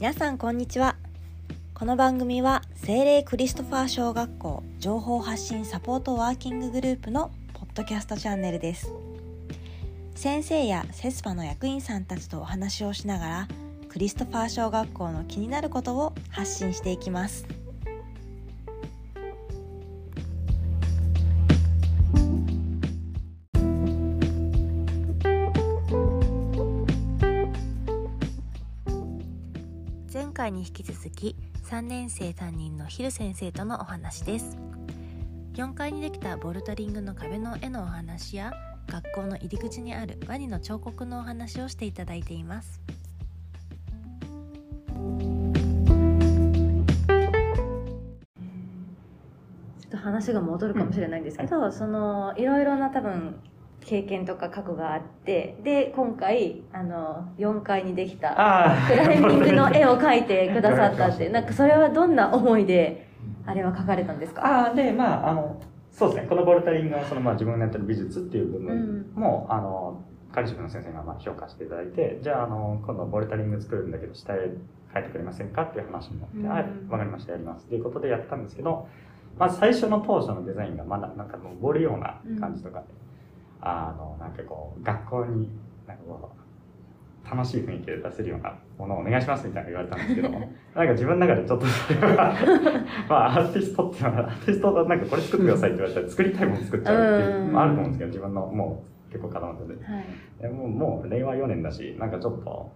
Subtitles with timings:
[0.00, 0.94] 皆さんこんにちは。
[1.74, 8.92] この番組は精霊クリストファー小学校情報発信サポートワーキンググループのポッドキャストチャンネルです。
[10.14, 13.48] 先生やセスパの役員さんたちとお話をしながら
[13.88, 17.44] クリストファー小学校の気になることを発信していきます。
[30.48, 34.56] 回に引き続き3年生担任のヒル先生とのお話です。
[35.54, 38.52] 4階にできたボルダリングの壁の絵のお話や
[38.86, 42.80] 学校の入り口にあるワニの彫刻のお話をしていただいています。
[49.80, 53.38] ちょっと話が戻るかもしれないんですけど、そのいろいろな多分
[53.88, 63.08] 経験とか過去があってで今回あの4階にできたあクライミングの絵を描いてくださったってなんかそれはどんな思いで
[63.46, 64.44] あれは描かれたんですか？
[64.44, 65.58] ああでまああの
[65.90, 66.28] そうですね。
[66.28, 74.50] このボルタリングのその、まあ、自分がやってる美術っていう部分も、あのカリの先生がまあ評価していただいてじゃああの今度ボルタリング作るんだけど下へ
[74.94, 76.48] 描いてくれませんかっていう話になって、うん。
[76.48, 77.64] はいわかりましたやります。
[77.64, 78.86] っていうことでやったんですけど
[79.38, 82.86] まず最初の当初のデザインがまだなんか登るような感じとかで、
[83.60, 85.50] あのなんかこう学校に
[85.86, 86.38] なんかこう
[87.30, 92.34] 楽しい雰囲気で出せるようなものをお願いしますみたいな言われたんですけど なんか自分の中でちょっとそれは
[93.08, 99.74] まあアーティストっていうのはアーティストはなんかこれ作ってくださいって言われたら作りたいもの作っちゃうっていうのもあると思うんですけど自分のもう結構固まって。
[99.74, 100.04] てはい。
[100.40, 102.72] でもうもう令和4年だしなんかちょっと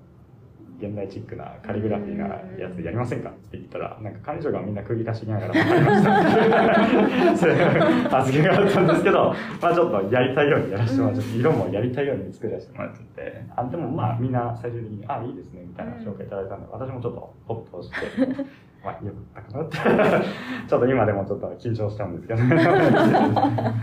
[0.83, 2.27] 現代チックなカリグラフィーな
[2.58, 7.36] やつやりませんかって言ったらなんか管理職がみんな首かしげながら分かりました。
[7.36, 13.44] そういう発言があったんですけどまあちょっとやりたいようにやらせてもらって色もやりたいように作らせてもらっちゃって。
[13.56, 18.45] あでもまあみんな最終的に「あいいですね」みたいな紹介いただいたんで私もちょっとホッとして。
[18.84, 20.27] まあ、よかったかなって。
[20.68, 22.48] ちょっと今でもちょっと緊張しちゃうんですけど、ね、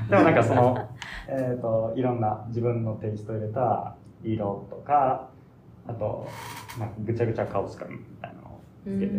[0.09, 0.89] でもなんかその、
[1.29, 5.29] えっ、と、いろんな自分のテイスト入れた色とか、
[5.87, 6.27] あと、
[6.77, 9.13] まあ、ぐちゃぐちゃカオス感みたいなのをつけて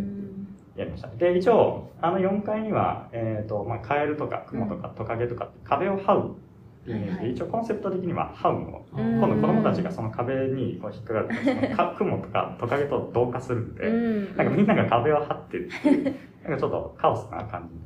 [0.77, 1.09] やりました。
[1.09, 6.37] で、一応、あの4階には、えっ、と、まあ、カエルとかクモとかトカゲとかって壁を這う
[6.83, 9.03] っていうイメージで、はいはい一応コンセプト的には這うもの。
[9.03, 16.05] うん今度子供たちがその壁にこう引っかかると、そのか クモとかトカゲと同化するんで、うんなんかみんなが壁を張ってるっていう、
[16.45, 17.79] なんかちょっとカオスな感じ。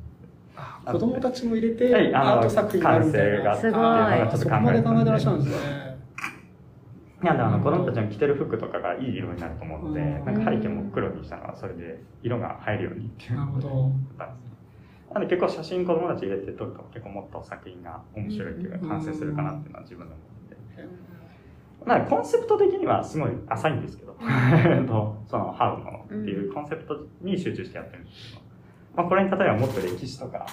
[0.57, 3.27] あ子供たちも入れはていあのアート作品になるみたいな。
[3.27, 5.94] 完成があってすごいあーそこまで考えてらっしゃるんですね。
[7.23, 13.91] いやであの子供たちの着てる服とかがいい色になると思うので、うんなんか背景も黒にしたのはそれで色が入るようにっていうなるほど。
[14.17, 14.55] だったんですね。
[15.13, 21.15] なので結構写真子供たち入れて撮ると結構もっと作品が面白いっていうか完成するかなっていうのは自分で思ってて。
[21.85, 28.41] まあコンセプト的にはすごい浅いんですけど、えっとそのハウのっていうコンセプトに集中してやってるんですけど、
[28.95, 30.47] まあこれに例えばもっと歴史とか、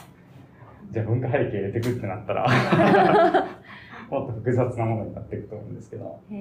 [0.91, 2.47] じゃあ文化背景入れてくってなったら、
[4.12, 6.37] もっと複雑なものになっていくと思うんですけど、うー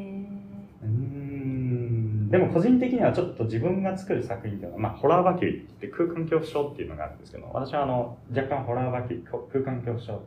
[0.85, 2.29] ん。
[2.29, 10.21] でも個人的にはちょっと自分が作る作品っていうのは、まあ、ホラーバキュリーって空間恐怖症っていうのがあるんですけど、私はあの若干ホラーバキュリー、空間恐怖症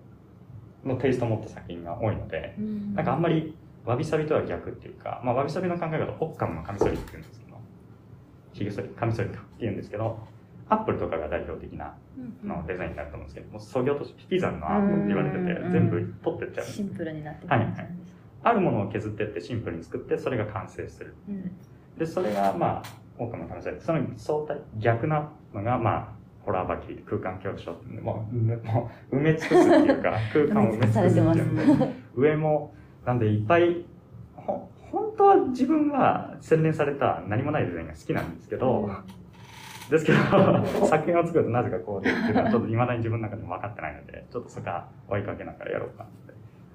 [0.85, 2.95] のテイストを持った作品が多いので、うん。
[2.95, 7.59] なんかあんまりわびさびとは逆っていうか、まあ、わびさびの考え方オッカムのカミソリって言うんですけど、
[8.55, 10.19] ヒゲソリ、カミソリかって言うんですけど、
[10.69, 16.67] アップルとかが代表的なうんのデザインになると思うんですけど、もう創業として引き算のアートって言われててうん、全部取ってっちゃう。
[16.67, 17.97] シンプルになってくるんですね。
[18.43, 21.15] あるものを削ってってシンプルに作って、それが完成する。
[21.29, 21.51] うん。
[21.99, 22.83] で、それが、まあ、
[23.19, 26.09] 多くの話で、その相対、逆なのが、まあ、
[26.45, 31.79] ホラーバキリ、空間恐怖症っていうのもう、もう埋め尽くすっていうか、 空間を埋め尽くすっていう。
[31.79, 32.75] ので、上も、
[33.07, 33.87] なんでいっぱい、
[34.37, 38.91] ほ、本当は自分は洗練された何もないデザインが好きなんですけど、
[39.91, 40.19] ですけど、
[40.87, 46.35] 作品を作るとなぜかこうでっていうのは、ちょっと未だに自分の中でも分かってないので、ちょっとそこは追いかけながらやろうかなって。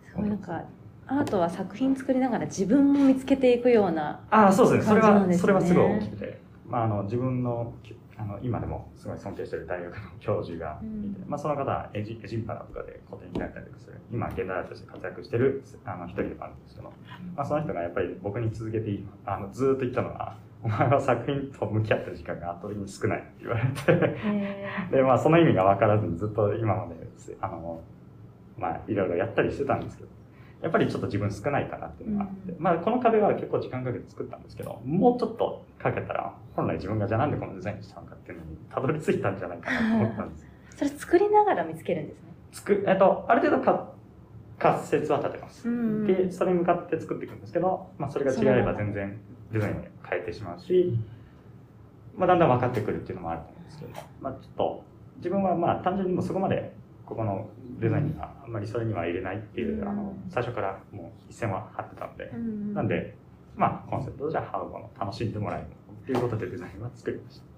[0.09, 0.63] すごいなんか
[1.07, 4.89] アートは作品作りながら自分も見つけていくようなああ、そうですね。
[4.89, 6.39] それは、それはすごい大きくて。
[6.67, 16.93] まあ、あの、自分の、きあの、今でもすごい尊敬してる大学の教授がいて、うんまあ、その方はエジエジンパラとかで古典になったりとかする、今、現代アートとして活躍してる、あの、一人でもあるんですけど、
[17.35, 24.17] まあ、その人がやっぱり僕に続けてあの、ずーっと言ったのは、お前は作品と向き合ってる時間が圧倒的に少ないって言われて、
[24.91, 26.95] で、まあ、その意味が分からずにずっと今まで、
[27.39, 27.81] あの、
[28.57, 30.09] まあ、いろいろやったりしてたんですけど、
[30.61, 40.47] やっぱりちょっと自分少ないかなっていうのがあって、まあ、この壁は結構時間かけて作ったんですけど、もうちょっとかけたら、本来自分がじゃあなんでこのデザインにしたのかっていうのにたどり着いたんじゃないかなと思ったんです。
[40.75, 43.93] それ作りながら見つけるんですねつく、えっと、ある程度か
[44.57, 45.69] 仮説は立てます。
[45.69, 49.17] うんで、それに向かって作っていくんですけど、まあ、それが違えば全然
[49.51, 50.97] デザインを変えてしまうし、
[52.15, 54.83] まあ、だんだん分かってくるっていうのもあると思うんですけども、まあ、ちょっと
[55.17, 56.73] 自分はまあ単純にもうそこまで
[57.05, 57.49] ここの
[57.79, 59.87] デザインにはあんまりそれには入れないっていう、うん。
[59.87, 62.73] あの最初からもう一線は張ってたので、うん。
[62.73, 63.15] なんで
[63.55, 65.65] まあコンセプトじゃあハードの楽しんでもらえる
[66.03, 67.49] っていうことでデザインは作りました。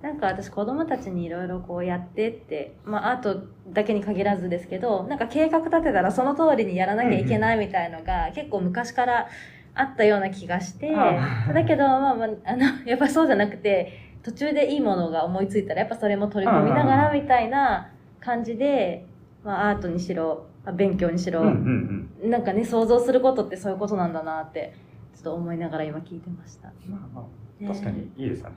[0.00, 9.28] なんか私子供たちにいろいろこうやってって、まあアートだけに限らずですけど、なんか計画立てたらその通りにやらなきゃいけないみたいのが結構昔から
[9.74, 11.52] あったような気がして、あ。
[11.52, 17.90] だけど、まあまあ、あの、 やっぱそうじゃなくて、途中でいいものが思いついたらやっぱそれも取り込みながらみたいな
[18.20, 19.06] 感じで、
[19.44, 22.30] まあアートにしろ、まあ勉強にしろ、うんうんうん。
[22.30, 24.74] なんかね、想像することってそういうことなんだなって、
[25.14, 26.68] ちょっと思いながら今聞いてました。
[26.88, 27.68] まあまあね。
[27.68, 28.56] 確かにいいですよね。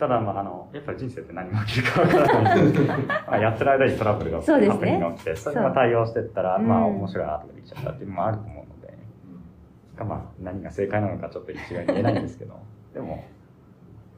[0.00, 4.72] ただ、まあ、あの、やっぱり人生って何が起きるかわからないんで まあやってる間にトラブルが起きて、そうですね。
[4.72, 6.84] ハプニングが起きて、それにまあ対応していったら、まあ、うん。
[6.96, 8.59] 面白いアートができちゃったっていうのもあると思う
[10.04, 12.54] ので、まあ、何が正解なのかちょっと一概に言えないんですけど、
[12.94, 13.24] でも、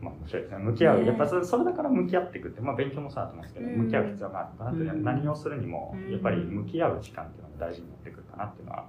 [0.00, 0.58] まあ、面白いですね。
[0.58, 1.00] 向き合う。
[1.00, 3.78] ねやっぱそれだから向き合っていくって、まあ、勉強もそうだと思うんですけど、うん。
[3.84, 8.86] 向き合う必要があるかなって何をするにもう、んやっぱり向き合う時間っていうのが大事になってくるかなっていうのは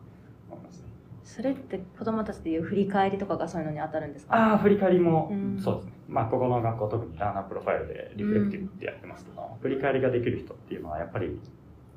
[0.49, 0.87] 思いますね。
[1.23, 4.35] それって子供たちでいう振り返りとかがそういうのに当たるんですか？
[4.35, 5.57] ああ、振り返りも、うん。
[5.57, 5.93] そうですね。
[6.09, 11.39] まあ、ここの学校特に learner profile で reflective ってやってますけど、振り返りができる人っていうのはやっぱり、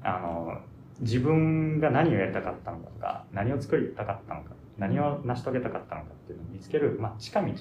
[0.03, 0.59] あの、
[1.01, 7.55] 自分が何をやりたかったのかとか、何を作りたかったのか、何を成し遂げたかったのかっていうのを見つける、まあ、近道の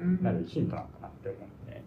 [0.00, 1.82] うんなるヒントなのかなって思うので、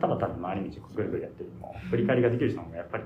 [0.00, 3.04] ただ単に回り道ぐるぐるやってるよりも、振り返りができる人の方がやっぱり、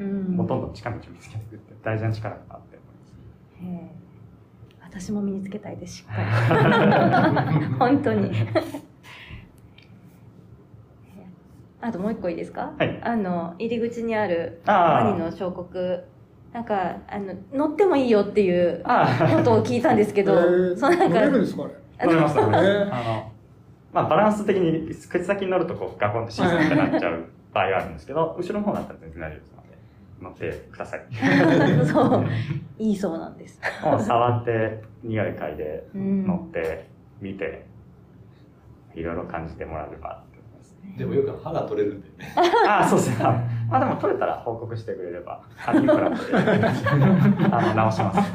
[0.00, 0.36] うん。
[0.36, 3.88] もうどんどん近道を見つけていくって大事な力かなって思いま
[4.90, 5.04] す。
[5.06, 7.66] 私も身につけたいですしっかり。
[7.78, 8.30] 本当に。
[11.80, 13.00] あともう一個いいですか、はい。
[13.02, 16.04] あの入り口にあるワニの彫刻
[16.52, 20.76] なんかあの乗ってもいいよっていうことを聞いたんですけど、えー。
[20.78, 21.64] そうなん乗れるんかですか
[21.98, 22.12] あれ？
[22.12, 23.32] 乗れます乗れますえーあの、
[23.92, 29.68] まあ、バランス的に口先に乗るとこうガコンってシーズンってなっちゃう場合があるんですけど、後ろの方だったら全然大丈夫ですので、
[30.22, 31.06] 乗ってください。
[31.86, 32.26] そう。
[32.78, 36.26] いいそうなんです、もう触って、匂い嗅いで、うん。
[36.26, 36.86] 乗って、
[37.20, 37.64] 見て、
[38.94, 40.22] いろいろ感じてもらえれば。
[40.96, 42.08] でもよく歯が取れるんで。
[42.68, 43.16] ああ、そうですね。
[43.70, 45.82] まあでも取れたら報告してくれれば、 あの
[47.74, 48.32] 直します。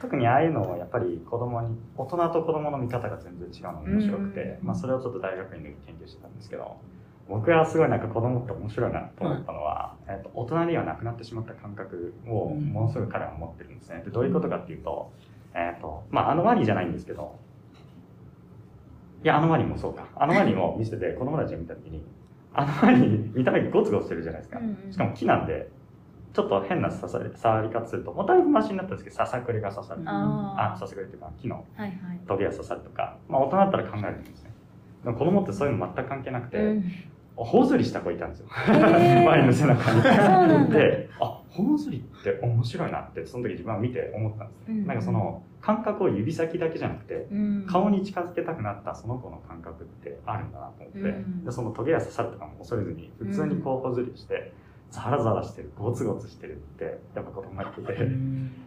[0.00, 6.76] 特にああいうのをやっぱり子供に、大人と子供の見方が全然違うのが面白くて、うんまあそれをちょっと大学院で研究してたんですけど、
[7.28, 14.02] 僕はすごいなんか子供って面白いなと思ったのは、えっと大人にはなくなってしまった感覚をものすごい彼は持ってるんですね。
[14.04, 15.12] でどういうことかっていうと、
[15.54, 17.47] えっと、まああのワニじゃないんですけど、い
[19.26, 20.06] や、あのワニもそうか。
[20.16, 22.04] あのワニも見せてて子供たちが見たときに、
[22.54, 24.58] あのワニ見た目ゴツゴツしてるじゃないですか。
[24.58, 25.70] うんうんしかも木なんで、
[26.32, 30.02] ちょっと変な刺され触り方すると、もうだいぶマシになったんですけど、ささくれが刺さる。
[30.06, 34.52] あ、あささくれっていうか、木のあはいはいトゲが刺さるとか、まあ大人だったら考えるんですね。
[35.04, 36.84] でも子供ってそういうの全く関係なくて、うん
[37.40, 38.48] 頬ずりした子いたんですよ。
[38.48, 40.72] へーワニの背中に。
[40.72, 44.74] で、あ、頬ずりって面白いなって、その時自分は見て思ったんですね。
[44.80, 47.66] うんなんかその、感覚を指先だけじゃなくて、うん。
[47.68, 51.44] 顔に近づけたくなったその子の感覚ってあるんだなと思って、うん。
[51.44, 54.52] でそのトゲが刺さるとかも恐れずに普通にこうほずりして、
[54.90, 56.84] ザラザラしてるゴツゴツしてるって
[57.14, 58.08] やっぱ子供が言ってて、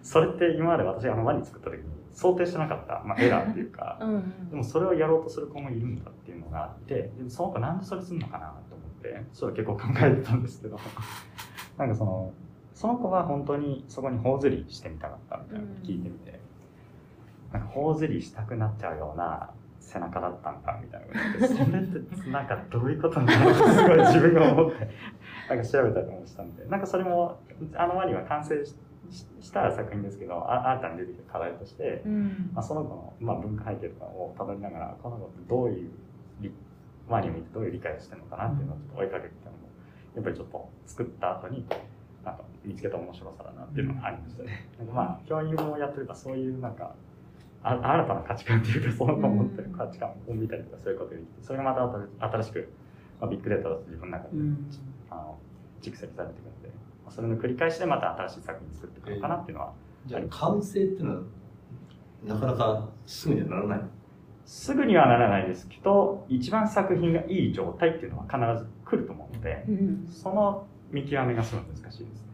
[0.04, 1.84] それって今まで私あのワニ作った時に
[2.14, 3.98] 想定してなかった、まあ、エラーっていうか。
[4.02, 4.14] うん。
[4.16, 4.50] うん。
[4.50, 10.78] でもそれをやろうとする子もいるんだっていうのがあってでその子なんでそれするのかなと思ってそれ結構考えてたんですけど。
[11.78, 12.34] なんかその
[12.74, 16.41] その子は本当にそこに頬ずりしてみたかったみたいなのを聞いてみて、
[17.52, 21.02] なんか頬ずりしたくなっちゃうような背中だったんだみたい
[21.40, 21.48] な。
[21.48, 24.90] それってなんかどういうことなのってすごい自分が思って。
[25.50, 27.40] なんか調べたりもしたんでなんかそれも
[27.76, 32.52] あのワニは完成した作品ですけどあ新たに出てきた課題として、うん。
[32.54, 35.92] まあ、その子の、まあ、文化背景とかをたどりながらこの子ってどういう
[36.40, 36.52] 理
[37.10, 39.58] ワニを見てどういう理解をしてるのかなっていうのをちょっと追いかけてたのも
[40.16, 41.66] やっぱりちょっと作った後に
[42.24, 44.70] なんか見つけた面白さだなっていうのがありましたね。
[44.78, 46.96] なんかまあ教員もやってるからそういうなんか
[47.64, 52.74] あ新たな価値観っていうかその子持ってる価値観を見たりとかそういうことができてそれがまた新しく、
[53.20, 54.68] まあ、ビッグデータだと自分の中で、うん
[55.10, 55.38] あの
[55.82, 56.68] 蓄積されていくので、
[57.04, 59.74] まあ、それの繰り返しでまた新しい作品作っていくのかなっていうのは
[60.06, 61.22] じゃあ完成っていうのは
[62.24, 63.80] なかなかすぐにはならない？
[64.46, 72.31] すぐにはならないですけど一番作品がいい状態っていうのは必ず来ると思うのでうんその見極めがすごい難しいですね。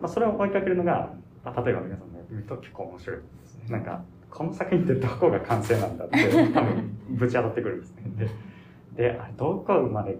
[0.00, 1.12] まあ、それを追いかけるのが、
[1.44, 3.64] まあ、例えば皆さんがやってみると結構面白いですね。
[3.68, 8.02] なんか、この作品ってどこが完成なんだって 多分ぶち当たってくるんですね。
[8.96, 10.18] で、であれどこまで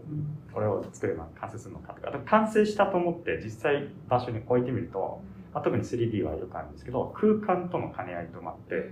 [0.52, 5.20] これを作れば完成するのかとか、完成したと思って実際場所に置いてみると、
[5.54, 8.90] まあ、特に 3D はよくあるんですけど空間との兼ね合いともあって、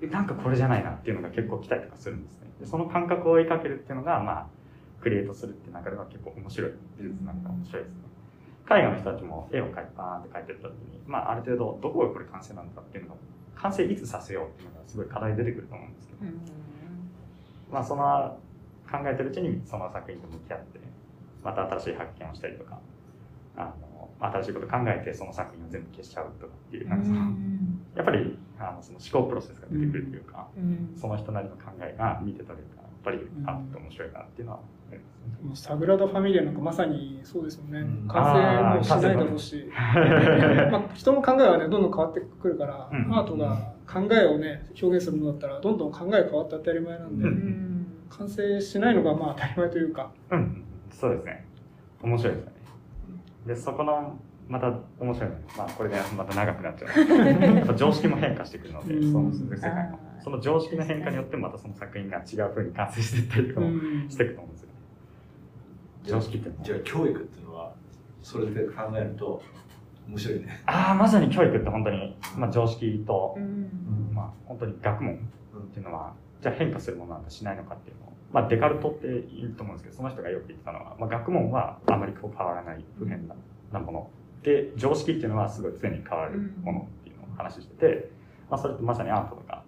[0.00, 2.50] でなんかこれじゃないなっていうのが結構来たりとかするんですね。
[2.60, 4.46] でその感覚を追いかけるっていうのがまあ
[5.00, 8.02] クリエイトするっていう中では結構面白い美術なんか面白いですね
[8.64, 13.16] 海外の人たちも絵を描いてバーンって描いてった時に、まあ、ある程度どこがこれ完成なんだっていうのが
[13.56, 16.20] 完成いつさせようっていうのがすごい課題出てくると思うんですけど、
[17.70, 18.38] まあ、その
[18.90, 20.80] 考えてるうちにその作品と向き合って
[21.42, 22.78] また新しい発見をしたりとか
[23.56, 27.20] あの新しいこと考えてその作品を全部消しちゃうとかっていうなんかその
[27.96, 30.48] やっぱりあのその思考プロセスが出てくるというか、
[30.98, 34.98] その人なりの考えが見て取れるかぱりあって面白いなっていうのはあり
[35.44, 35.68] ますね。
[35.68, 38.08] サグラダ・ファミリアなんかまさにそうですよねうん。
[38.08, 39.66] 完成もしないだろうし。
[40.70, 47.68] まあ、人の考えはね、どんどん変わってくるから、うんアートが考えをね、表現するものだったら、どんどん考えが変わって当たり前なんで、うん
[48.10, 51.46] 完成しないのがまあ当たり前というか、うん、そうですね。
[52.02, 52.52] 面白いですよね。
[53.46, 54.18] で、そこの、
[54.52, 54.68] また
[55.00, 55.36] 面白いの。
[55.36, 56.90] がまあこれでまた長くなっちゃう。
[57.56, 59.10] やっぱ常識も変化してくるので、うん。
[59.10, 59.90] その世界
[60.22, 64.10] その常識の変化によってまたその作品が違う風に完成していったりとかもうん。
[64.10, 64.74] していくと思うんですよね。
[66.04, 67.72] 常識ってじゃあ教育っていうのは
[68.20, 69.42] それで考えると
[70.06, 70.62] 面白いね。
[70.66, 73.38] ああ、まさに教育って本当に、まあ、常識と、
[74.12, 83.34] まあ、本当に学問っていうのは、じゃあ変化するものなんかしないのかっていうのを、まあ、デカルトって言うと思うんですけど、その人がよく言ってたのは、まあ、学問はあまりこう変わらない不変な
[83.72, 84.10] なもの。
[84.42, 88.10] で、常識っていうのはすごい常に変わるものっていうのを話してて、
[88.50, 89.62] まあ、それってまさにアートとか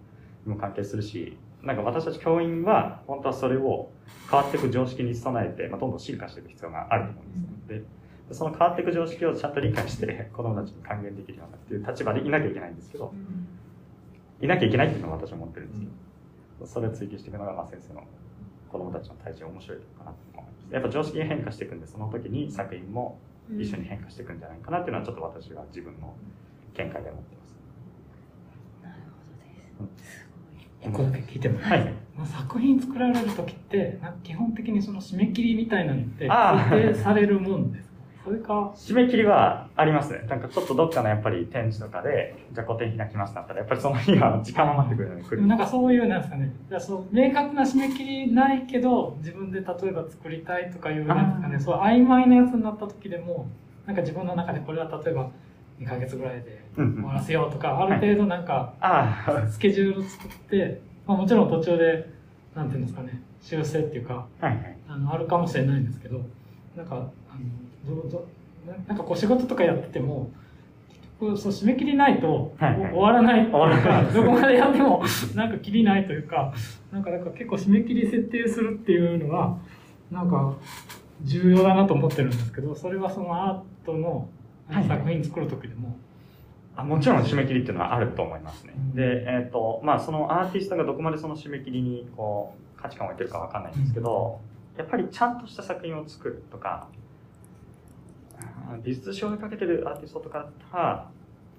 [0.45, 3.89] にも関係するし、なんか私たち教員は、本当はそれを
[4.29, 7.79] 変わっていく常識に備えて、まあ、どんどん進化していく必要があると思うんですよ。
[7.79, 7.85] で
[8.27, 13.13] でその変わっていく常識をちゃんと理解して、 子供たちに還元できるようなっていう立場でいなきゃいけないんですけど、
[14.41, 15.87] いなきゃいけないっていうのは私は思ってるんですけ
[16.59, 18.03] ど、それを追求していくのが、まあ、先生の
[18.71, 20.73] 子供たちの対峙面白いかなと思います。
[20.73, 23.19] やっぱ常識が変化していくんで、その時に作品も
[23.59, 26.15] 一緒に変化していくんじゃないかなっていうのは、ちょっと私は自分の
[26.73, 27.55] 見解で思ってます。
[28.83, 28.95] なる
[29.77, 30.09] ほどです。
[30.11, 30.27] す
[30.81, 31.93] 一個だけ聞いても、はい。
[32.17, 37.84] まあ、作品作られる時って基本的にその締め切りみたいなのって設定されるもんですか？
[38.25, 38.73] それか。
[38.75, 40.25] 締め切りはありますね。
[40.27, 45.45] なんかちょっとどっかのやっぱり展示とかで、じゃあ個展開きますってなったら、やっぱりその日は時間を待ってくるのに来る。
[45.45, 46.51] なんかそういうなんですかね。
[46.67, 51.59] じゃあそう明確な締め切りないけど自分で例えば作りたいとかいうなんですかね。
[51.59, 53.47] そう曖昧なやつになった時でも
[53.85, 55.29] なんか自分の中でこれは例えば
[55.79, 56.93] 2ヶ月ぐらいでうんうん。
[56.95, 58.73] 終わらせようとかある程度なんか
[59.51, 62.09] スケジュール作って、まあ、もちろん途中で
[62.55, 64.77] なんていうんですかね修正っていうかはいはい。
[64.89, 66.21] あのあるかもしれないんですけど
[66.75, 67.09] なんかあの
[68.67, 70.31] ななんかこう仕事とかやってても
[70.89, 72.91] 結局そう締め切りないと、はいはい。
[72.91, 73.41] 終わらない。
[73.41, 74.13] っていかない。
[74.13, 75.03] どこまでやっても
[75.35, 76.53] なんか切りないというか
[76.91, 79.57] なんかなんか結構締め切り設定するっていうのは
[80.11, 80.55] なんか
[81.21, 84.27] 重要だなと思ってるんですけどそれはそのアートの
[84.67, 84.97] はいはい。
[84.99, 85.95] 作品作る時でも、
[86.75, 88.73] あもちろん締め切りっていうのはあると思いますね。
[88.75, 88.95] うん。
[88.95, 94.39] で、えっ、と、まあそのアーティストがどこまでその締め切りにこう価値観を置いてるかわかんないんですけど、
[94.77, 96.87] やっぱりちゃんとした作品を作るとか、
[98.83, 101.11] 美術賞にかけてるアーティストとかだったら、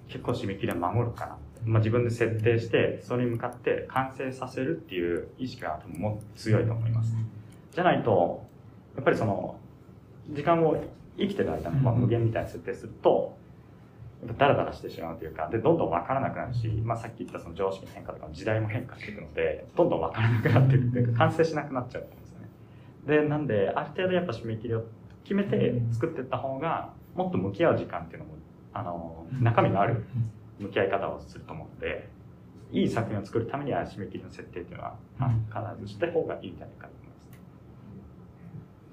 [0.09, 1.39] 結構締め切りは守るかな。
[1.65, 7.15] まあ自分で設定して、それに向かって完成させるっていう意識が多分も強いと思います。
[7.73, 8.45] じゃないと、
[8.95, 9.57] やっぱりその、
[10.31, 10.77] 時間を
[11.19, 13.37] 生きてる間のまあ無限みたいに設定すると、
[14.27, 22.49] やっぱダラダラしてしまうというか、で、どんどん分からなくなるし、まあさっき言ったその常識の変化とか時代も変化していくので、どんどん分からなくなっていくというか、完成しなくなっちゃうんですよね。
[23.07, 24.85] で、なんで、ある程度やっぱ締め切りを
[25.27, 28.35] 決めて作っていった方が、もっと向き合う時間っていうのも、
[28.73, 30.05] あの、中身のある
[30.61, 32.09] 向き合い方をすると思うので、
[32.71, 35.35] いい作品を作るためには締め切りの設定っていうのは、あ
[35.77, 37.15] 必ずした方がいいんじゃないかと思いま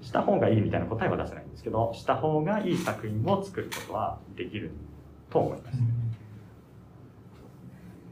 [0.00, 0.06] す。
[0.08, 4.72] した方がいいみたいな答えは出せないんですけど、した方がいい作品を作ることはできる
[5.30, 5.78] と思います。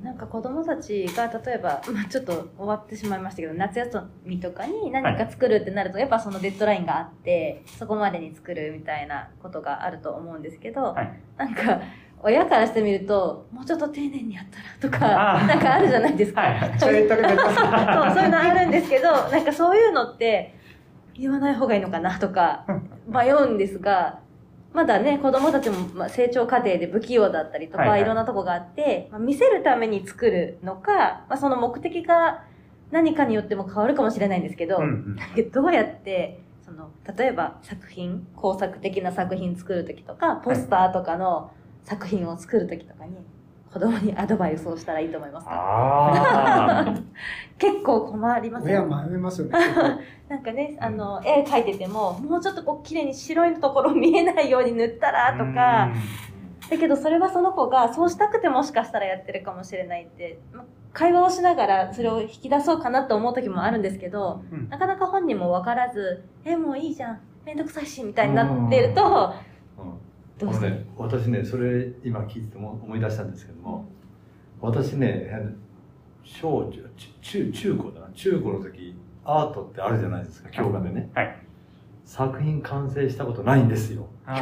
[0.02, 11.21] なんか子供たちが例えば、まあ、ちょっと終わってしまいましたけど夏休みとかに何か作るってなると、やっぱそのデッドラインがあってそこまでに作るみたいなことがあると思うんですけど、はい。
[11.37, 11.80] なんか
[12.25, 16.40] 親からしてみるともうちょっと丁寧にやったらとかなんかあるじゃないですか。
[16.40, 20.54] はいそうそういうのあるんですけどなんかそういうのって
[21.14, 22.64] 言わない方がいいのかなとか
[23.06, 24.21] 迷うんですが
[24.73, 28.02] まだね子供たちもまあ成長過程で不器用だったりとか、はいはい。
[28.02, 32.45] いろんなとこがあって、まあ、見せるために作るのか、まあ、その目的が
[32.91, 35.50] 何かによっても変わるかもしれないんですけど、うんうん。
[35.50, 41.50] どうやってその例えば作品工作的な作品作る時とかポスターとかの
[41.85, 43.17] 作品を作る時とかに
[43.73, 46.95] 子供にアドバイスをしたらいいと思いますか？
[47.59, 49.52] 結構困ります親よ迷いますよね。
[50.29, 55.91] なんかね、あの、絵描いてても、もうちょっとこう、綺麗に白いところ見えないように塗ったらとか、
[56.71, 60.64] だけどそれはその子がそうしたくてもしかしたらやってるかもしれないって、ま
[60.95, 64.69] 会話をしながらそれを引き出そうかなと思う時もあるんですけど、うん。
[64.69, 69.33] なかなか本人も分からず、え、もういいじゃん、めんどくさいし、みたいになってると、
[70.42, 73.88] うんどうするあのね、私ね、それ今聞いても思い出したんですけども、
[74.61, 75.30] 私ね、
[76.25, 81.11] 小中、中、中高だな、中高の時、アートってあるじゃないですか、教科でね。
[81.14, 81.37] はい。
[82.04, 84.06] 作品完成したことないんですよ。
[84.25, 84.38] は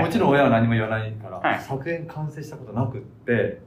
[0.00, 3.60] いもちろん親は何も言わないから、はい作品完成したことなくって、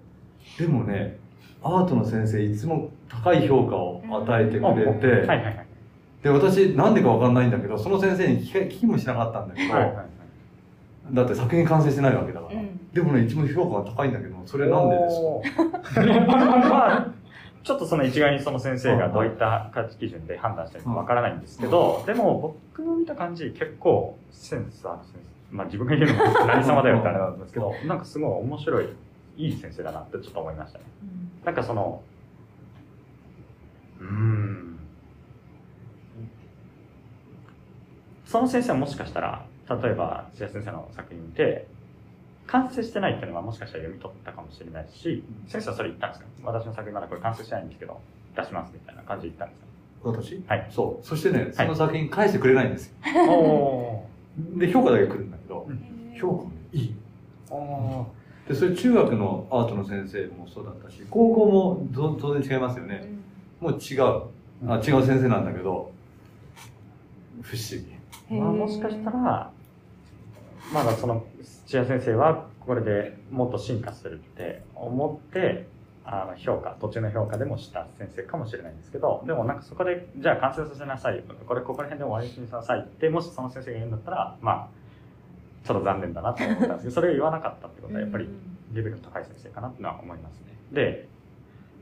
[0.60, 1.18] でもね、
[1.64, 5.66] アートの先生いつも高い評価を与えてくれて、はいはいはい。
[6.22, 10.06] で、私なんでかわかんないんだけど、その先生に聞き聞きもしなかったんだけど、はいはいはい
[11.12, 12.60] だって作品完成してないわけだから。
[12.60, 17.08] うんでもね、一番評価が高いんだけど、それなんでですかまあ、
[17.64, 25.56] ちょっとその一概にその先生がどういった価値基準で判断してるかわからないんですけど、でも僕の見た感じ結構センスある先生。
[25.56, 28.90] まあ自分が言うのも何様だよってあれなんですけど、なんかすごい面白い、
[29.38, 30.86] いい先生だなってちょっと思いましたね。
[31.46, 32.02] なんかその、
[34.00, 34.80] うーん。
[38.26, 41.68] その先生はもしかしたら、例えば、土屋先生の作品見て、
[42.48, 46.28] 完成してないっていうのはもしかしたら読み取ったかもしれないし、先生はそれ言ったんですか？
[46.44, 48.02] 私の作品まだこれ完成してないんですけど、
[48.36, 49.62] 出しますみたいな感じで言ったんです
[50.04, 50.44] 私？
[50.48, 51.06] はいそう。
[51.06, 52.94] そしてね、その作品返してくれないんですよ。
[53.04, 54.06] かお
[54.58, 56.96] で、評価だけ来るんだけど、うん評価もねいい。
[57.50, 58.08] ーお
[58.50, 63.08] で、それ中学のアートの先生もそうだったし、高校もど当然違いますよね。
[63.62, 64.24] もう違う。
[64.68, 65.92] あ違う先生なんだけど、
[67.42, 67.86] 不思議。
[68.36, 68.42] ー。
[68.42, 69.52] まあ、もしかしたら、
[70.74, 71.26] まだその
[71.68, 75.68] 土屋先生はこれでもっと進化するって思って、
[76.04, 84.68] あの評価、途中の評価でもした先生かもしれないんですけど、でもなんかそこで、じゃあ完成させなさい、これここら辺で終わりにしなさいって、もしその先生が言うんだったら、まあ、
[85.64, 88.28] ちょっと残念だなと思ったんですけど、それを言わなかったってことはやっぱり
[88.74, 90.48] レベルの高い先生かなってのは思いますね。
[90.72, 91.08] で、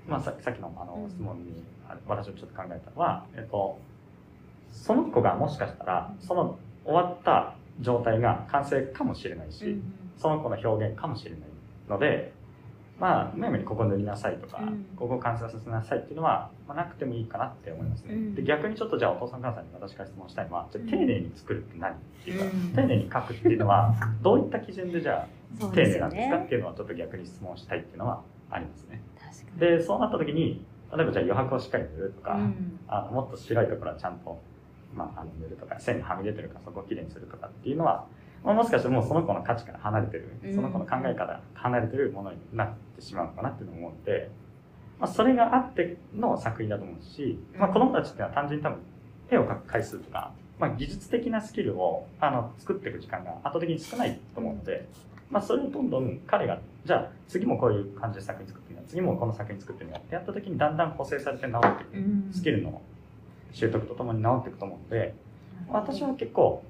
[0.08, 1.64] まあささっきのあの質問に、
[2.08, 3.80] 私もちょっと考えたのは、えっと、
[4.72, 9.82] その子がもしかしたら、その終わった状態が完成かもしれないし、
[10.18, 11.40] その子の表現かもしれない
[11.88, 12.34] ので、
[13.00, 14.86] まあ、むやみにここ塗りなさいとか、うん。
[14.98, 18.14] ここ完成させなさいっていうのは、まあ、なくてもいいかなって思いますね。
[18.14, 18.36] うん。
[18.36, 22.74] で逆にちょっとじゃあお父さんお母さんに私から質問したいのは、じゃあ丁寧に作るって何っていうか、うん。
[22.76, 25.26] 丁寧に書くっていうのは、 どういった基準でじゃ
[25.62, 29.02] あ丁寧なんですかっていうのはちょっと逆に質問したいっていうのはありますね。
[29.58, 32.80] で、そうなった時に、例えばじゃあ余白をしっかり塗るとか、うん。
[32.88, 34.42] あのもっと白いところはちゃんと、
[35.00, 38.06] まあ、あの塗るとか線がはみ出てるからそこをきれいにするとかっていうのは、
[38.44, 44.30] まあ、もしかしてもうその子の価値から離れてる、うんその子の考えから離れてるものになってしまうのかなっていうのを思うので、
[45.00, 48.80] まあ、それがあっての作品だと思うし、まあ、子供たちっていうのは単純に多分
[49.32, 54.88] 絵を描く回数とか、まあ、技術的なスキルをあの作っていく時間が圧倒的に少ないと思うので、
[55.30, 62.02] まあ、それをどんどん彼がじゃあ次もこういう感じで作品作ってみよう次もこの作品作ってみようってやった時にだんだん補正されて治ってくる。
[62.02, 62.82] うんスキルの
[63.52, 65.16] 習得とともに治っていくと思うので、
[65.70, 66.64] 私は結構、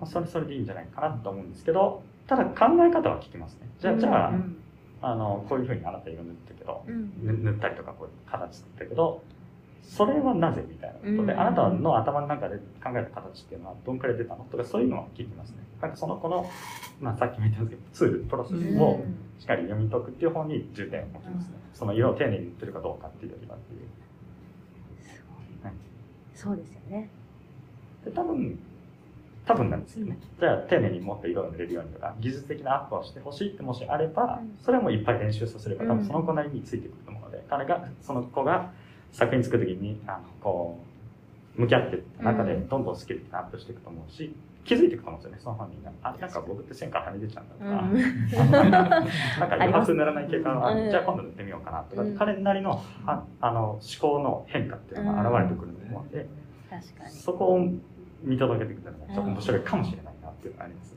[0.00, 3.68] まあ、それそれでいいんじゃないかなと思うんですけど、ただ考え方は聞きますね。
[3.80, 4.56] じゃあ、じゃあ、うん
[5.02, 9.22] あの、こういうふうにあなた色塗ったけど、うんぬ塗ったりとかこういう形作ったけど、
[9.82, 15.56] それはなぜみたいなことで、うんあなたの頭の中で考えた形っていうのはどんくらい出たのとかそういうのは聞きますね。
[15.80, 16.48] なんかその子の、
[17.00, 19.00] まあさっきも言ったんですけど、ツール、プロセスを
[19.38, 21.54] しっかり読み解くっていう方に重点を置きますね。
[21.72, 23.80] その色を丁寧に塗ってるかどうかっていうよりはっていう。
[26.40, 27.10] そうですよね。
[28.04, 28.58] で多分
[29.46, 34.56] 多分なんですよね、じゃあ丁寧にもっと色が塗れるようにとか技術的なアップをしてほしいってもしあれば、うん。
[34.62, 38.70] それはもういっぱい練習させれば多分その子なりについてくると思うので、彼がその子が
[39.12, 40.78] 作品作る時にあのこ
[41.58, 45.90] う向き合っていった中でうんどんどんスキルってアップしていくと思うし気づいていくと思うんですよねその本人が。
[46.02, 47.54] あなんか僕って線からはみ出ちゃうんだ。
[48.30, 50.90] とか、なんか余白塗らない系から、うん。
[50.90, 52.16] じゃあ今度塗ってみようかなとか、うん。
[52.16, 56.26] 彼なりのああの思考の変化っていうのが現れてくると思うので、
[56.68, 57.10] 確かに。
[57.10, 57.68] そこを
[58.22, 60.96] 見届けてくれるのがちょっと面白いかもしれないなっていうのがあります。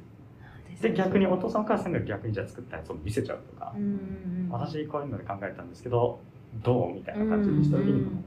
[0.82, 3.74] で、逆にお父さんお母さんが逆にじゃあ作ったやつを見せちゃうとか。
[3.76, 6.20] う、ん私こういうので考えたんですけど、
[6.62, 8.26] どうみたいな感じにした時にうん、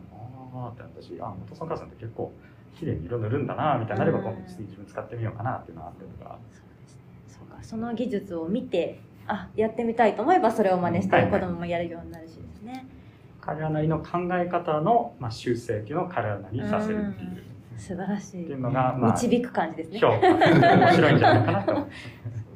[0.54, 2.32] ああって私、あお父さんお母さんって結構
[2.78, 4.24] 綺麗に色塗るんだなみたいになれば、うん。
[4.24, 6.38] 今度次自分使ってみようかなっていうのがあったりとか、
[7.26, 12.86] そうか、その技術を見て、あ、やってみたいと思えばそれを真似して子供もやるようになるしですね。
[13.40, 17.42] 彼らなりの考え方の、まあ、修正っていうのを彼らなりにさせるっていう,、
[17.78, 18.42] 素晴らしい。
[18.42, 18.60] っていう。
[18.60, 20.00] のが、まあ、導く感じですね。
[20.00, 21.86] 面白いんじゃないかなと思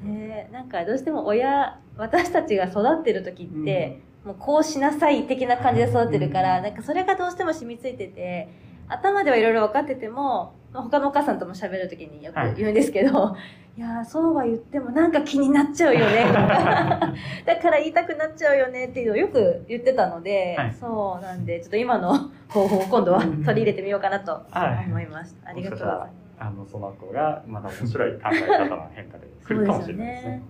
[0.06, 8.48] えなんかどうしても親私たちが育ってる時って、もうこうしなさい的な感じで育ってるから、なんかそれがどうしても染みついてて
[8.90, 13.36] 頭ではいろいろ分かってても他のお母さんとも喋る時によく言うんですけど、
[13.76, 16.24] い、やそうは言ってもなんか気になっちゃうよね。
[17.44, 20.74] だから言いたくなっちゃうよねっていうのをよく言ってたので、はい。
[20.74, 24.86] そうなんでちょっと今の方法を今度は取り入れてみようかなとはい。
[24.86, 25.78] 思いました、ありがとう。
[25.78, 30.42] ございますあのその子がまた面白い考え方の変化で来るかもしれないですね。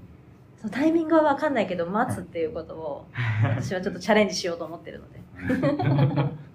[0.57, 3.07] そうタイミングは分かんないけど待つっていうことを
[3.43, 5.21] 私はちょっとチャレンジしようと思ってるので。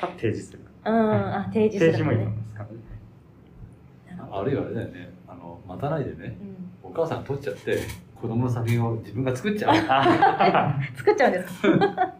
[0.00, 0.58] か提示する。
[0.60, 0.67] か。
[0.84, 2.62] うんあ提示するもいいとね思いますか？
[2.62, 4.30] らね。
[4.32, 5.10] あるいはあれだよね。
[5.26, 6.36] あの待たないでね。
[6.84, 6.90] うん。
[6.90, 7.78] お母さんが取っちゃって
[8.14, 9.76] 子供の作品を自分が作っちゃう。
[9.88, 11.68] あ 作っちゃうんですか？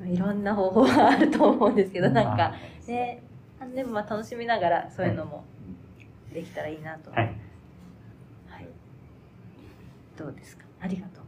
[0.00, 2.52] ねいろんな方法があると思うんですけどなんか。
[2.86, 3.22] ね。
[3.60, 5.44] あでもまあ楽しみながらそういうのも
[6.32, 7.24] できたらいいなと、はい。
[8.48, 8.68] はい。
[10.18, 10.64] どうですか？
[10.80, 11.24] ありがとう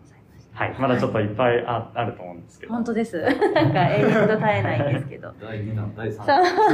[0.59, 2.75] はい、まだちょっといっぱいああると思うんですけど。
[2.75, 3.23] 本当です。
[3.23, 5.33] なんか永遠と絶えないんですけど。
[5.41, 6.23] 第2弾第3そ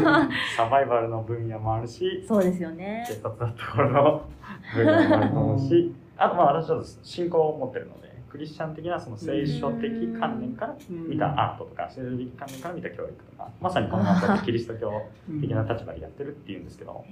[0.01, 3.05] う弾サバイバルの分野もあるし、そうですよね。
[3.07, 4.23] 警察のところの
[4.75, 14.91] 分野もあると思うし、あとまあ私は信仰を持ってるので、クリスチャン的なその聖書的観念から見たアートとか、聖書的観念から見た教育とか、まさにこの後キリスト教
[15.43, 17.05] 的な立場でやってるっていうんですけど、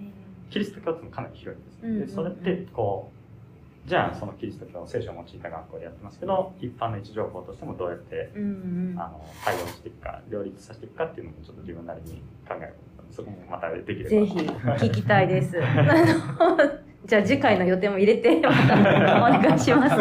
[0.48, 2.06] キリスト教っていうのはかなり広いんですね。
[2.06, 3.21] でそれってこう
[3.84, 8.46] じゃあそのキリスト教の聖書を用いた学校でやってますけど一般の位置情報としてもどうやってうんう
[8.94, 12.74] んあの対応していくか両立させていくかっていうのもちょっと自分なりに考える
[13.10, 15.52] そこもまたできればぜひ聞きたいです。
[17.04, 19.96] じゃあ次回の予定も入れてまたお願いします。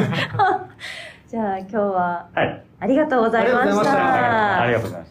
[1.27, 4.79] じゃあ今日ははいありがとうございましたありた。
[4.79, 5.10] がとうございまし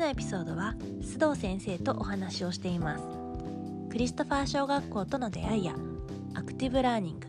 [0.00, 3.04] のエピソードは須藤先生とお話をしています。
[3.90, 5.74] クリストファー小学校との出会いや
[6.34, 7.26] アクティブラーニング。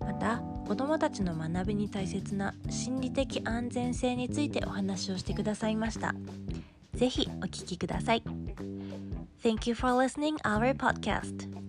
[0.00, 6.16] また子どもたちの学びに大切な心理的安全性についてお話をしてくださいました。
[6.94, 8.22] 是非お聴きください。
[9.42, 11.63] Thank you for listening our podcast.